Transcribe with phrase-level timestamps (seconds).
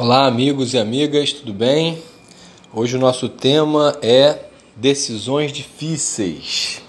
[0.00, 2.00] Olá, amigos e amigas, tudo bem?
[2.72, 4.44] Hoje o nosso tema é
[4.76, 6.80] decisões difíceis.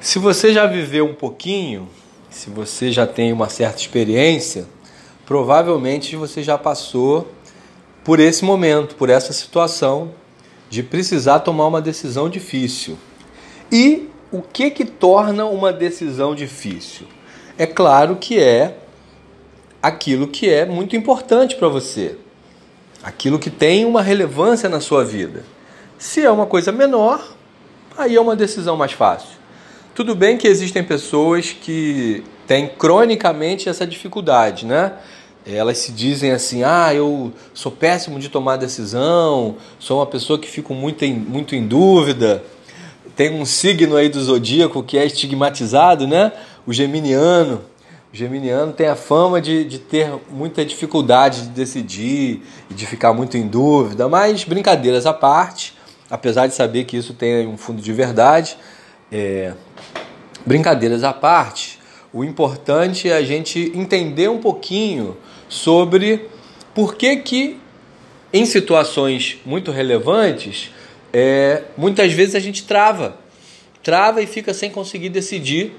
[0.00, 1.86] Se você já viveu um pouquinho,
[2.30, 4.64] se você já tem uma certa experiência,
[5.26, 7.30] provavelmente você já passou
[8.02, 10.12] por esse momento, por essa situação
[10.70, 12.96] de precisar tomar uma decisão difícil.
[13.70, 17.06] E o que que torna uma decisão difícil?
[17.58, 18.85] É claro que é
[19.86, 22.16] aquilo que é muito importante para você,
[23.04, 25.44] aquilo que tem uma relevância na sua vida.
[25.96, 27.24] Se é uma coisa menor,
[27.96, 29.28] aí é uma decisão mais fácil.
[29.94, 34.92] Tudo bem que existem pessoas que têm cronicamente essa dificuldade, né?
[35.46, 40.48] Elas se dizem assim: ah, eu sou péssimo de tomar decisão, sou uma pessoa que
[40.48, 42.42] fico muito em, muito em dúvida.
[43.14, 46.32] Tem um signo aí do zodíaco que é estigmatizado, né?
[46.66, 47.62] O geminiano
[48.16, 53.36] geminiano tem a fama de, de ter muita dificuldade de decidir e de ficar muito
[53.36, 55.74] em dúvida, mas brincadeiras à parte,
[56.10, 58.56] apesar de saber que isso tem um fundo de verdade,
[59.12, 59.52] é,
[60.46, 61.78] brincadeiras à parte,
[62.12, 65.16] o importante é a gente entender um pouquinho
[65.48, 66.30] sobre
[66.74, 67.60] por que que
[68.32, 70.70] em situações muito relevantes,
[71.12, 73.18] é, muitas vezes a gente trava,
[73.82, 75.74] trava e fica sem conseguir decidir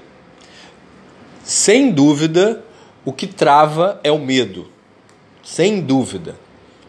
[1.48, 2.62] sem dúvida,
[3.06, 4.68] o que trava é o medo.
[5.42, 6.36] Sem dúvida.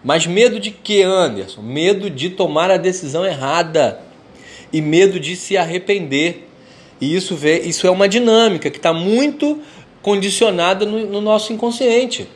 [0.04, 1.62] Mas medo de que, Anderson?
[1.62, 4.02] Medo de tomar a decisão errada
[4.74, 6.50] e medo de se arrepender.
[7.00, 9.62] E isso, vê, isso é uma dinâmica que está muito
[10.02, 12.28] condicionada no, no nosso inconsciente.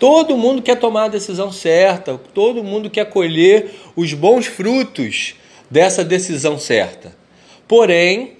[0.00, 5.36] Todo mundo quer tomar a decisão certa, todo mundo quer colher os bons frutos
[5.70, 7.16] dessa decisão certa.
[7.68, 8.39] Porém,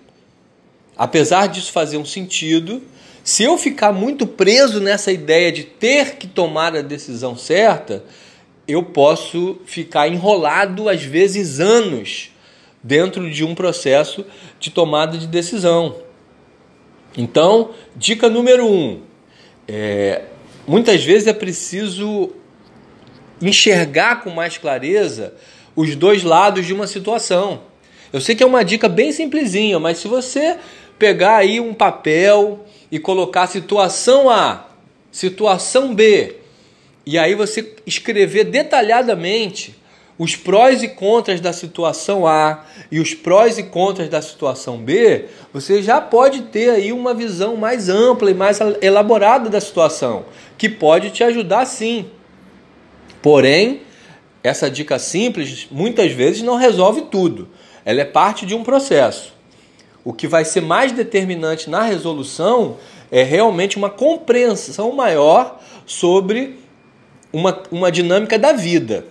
[1.01, 2.83] apesar disso fazer um sentido,
[3.25, 8.05] se eu ficar muito preso nessa ideia de ter que tomar a decisão certa,
[8.69, 12.33] eu posso ficar enrolado, às vezes anos,
[12.85, 14.27] dentro de um processo
[14.59, 15.97] de tomada de decisão.
[17.17, 19.01] Então, dica número um:
[19.67, 20.25] é,
[20.67, 22.29] muitas vezes é preciso
[23.41, 25.33] enxergar com mais clareza
[25.75, 27.70] os dois lados de uma situação.
[28.13, 30.57] Eu sei que é uma dica bem simplesinha, mas se você
[30.99, 34.67] pegar aí um papel e colocar situação A,
[35.13, 36.37] situação B,
[37.07, 39.79] e aí você escrever detalhadamente
[40.19, 45.25] os prós e contras da situação A e os prós e contras da situação B,
[45.53, 50.27] você já pode ter aí uma visão mais ampla e mais elaborada da situação,
[50.59, 52.11] que pode te ajudar sim.
[53.23, 53.81] Porém,
[54.43, 57.49] essa dica simples muitas vezes não resolve tudo.
[57.85, 59.35] Ela é parte de um processo.
[60.05, 62.77] O que vai ser mais determinante na resolução
[63.11, 66.59] é realmente uma compreensão maior sobre
[67.33, 69.05] uma, uma dinâmica da vida.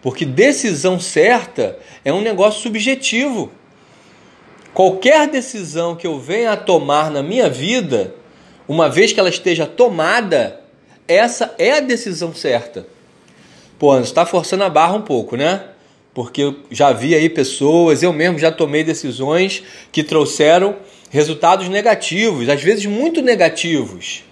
[0.00, 3.50] Porque decisão certa é um negócio subjetivo.
[4.72, 8.14] Qualquer decisão que eu venha a tomar na minha vida,
[8.68, 10.60] uma vez que ela esteja tomada,
[11.06, 12.86] essa é a decisão certa.
[13.78, 15.64] Pô, você está forçando a barra um pouco, né?
[16.18, 19.62] Porque eu já vi aí pessoas, eu mesmo já tomei decisões
[19.92, 20.74] que trouxeram
[21.10, 24.24] resultados negativos, às vezes muito negativos.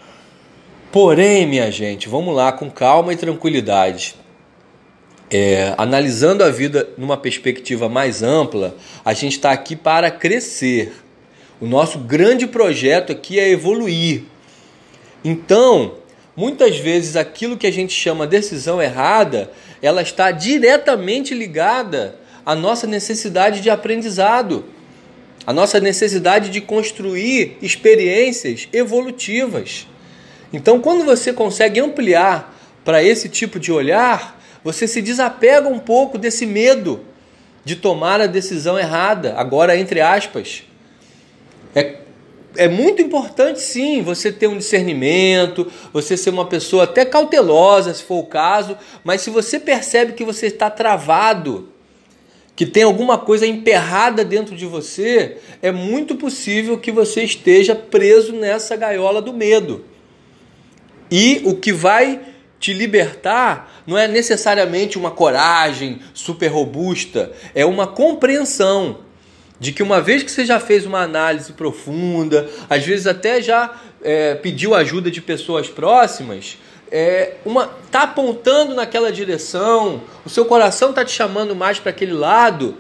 [0.91, 4.17] Porém, minha gente, vamos lá com calma e tranquilidade.
[5.31, 10.93] É, analisando a vida numa perspectiva mais ampla, a gente está aqui para crescer.
[11.61, 14.25] O nosso grande projeto aqui é evoluir.
[15.25, 15.93] Então,
[16.37, 22.87] Muitas vezes aquilo que a gente chama decisão errada, ela está diretamente ligada à nossa
[22.87, 24.67] necessidade de aprendizado,
[25.47, 29.87] à nossa necessidade de construir experiências evolutivas.
[30.53, 32.55] Então, quando você consegue ampliar
[32.85, 37.01] para esse tipo de olhar, você se desapega um pouco desse medo
[37.65, 40.65] de tomar a decisão errada, agora entre aspas.
[41.75, 42.06] É
[42.57, 48.03] é muito importante sim você ter um discernimento, você ser uma pessoa até cautelosa, se
[48.03, 51.69] for o caso, mas se você percebe que você está travado,
[52.55, 58.33] que tem alguma coisa emperrada dentro de você, é muito possível que você esteja preso
[58.33, 59.85] nessa gaiola do medo.
[61.11, 62.21] E o que vai
[62.59, 69.06] te libertar não é necessariamente uma coragem super robusta, é uma compreensão
[69.59, 73.75] de que uma vez que você já fez uma análise profunda, às vezes até já
[74.03, 76.59] é, pediu ajuda de pessoas próximas,
[76.91, 82.13] é, uma tá apontando naquela direção, o seu coração está te chamando mais para aquele
[82.13, 82.77] lado,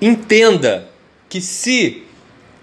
[0.00, 0.88] entenda
[1.28, 2.04] que se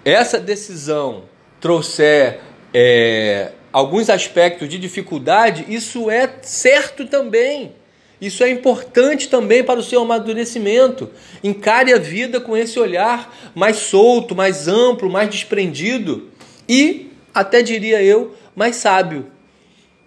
[0.04, 1.24] essa decisão
[1.60, 2.40] trouxer
[2.72, 7.72] é, alguns aspectos de dificuldade, isso é certo também.
[8.20, 11.08] Isso é importante também para o seu amadurecimento.
[11.42, 16.28] Encare a vida com esse olhar mais solto, mais amplo, mais desprendido
[16.68, 19.26] e, até diria eu, mais sábio.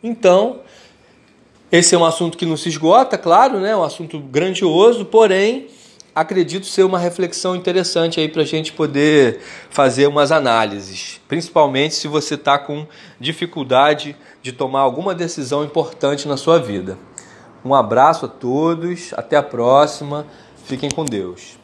[0.03, 0.59] Então,
[1.71, 3.75] esse é um assunto que não se esgota, claro, né?
[3.75, 5.67] um assunto grandioso, porém,
[6.13, 9.39] acredito ser uma reflexão interessante aí para a gente poder
[9.71, 12.85] fazer umas análises, principalmente se você está com
[13.19, 16.97] dificuldade de tomar alguma decisão importante na sua vida.
[17.63, 20.25] Um abraço a todos, até a próxima,
[20.65, 21.62] fiquem com Deus.